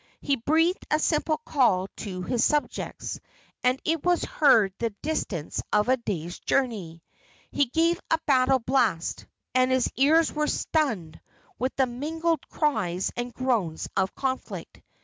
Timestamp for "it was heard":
3.85-4.73